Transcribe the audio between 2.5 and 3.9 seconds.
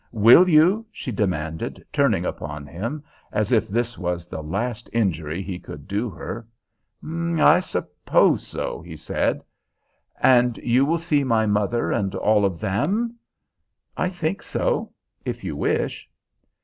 him as if